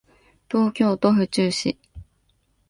[0.49, 1.77] 東京都府中市